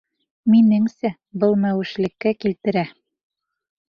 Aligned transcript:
Минеңсә, 0.51 1.11
был 1.43 1.53
мәүешлеккә 1.65 2.33
килтерә. 2.39 2.85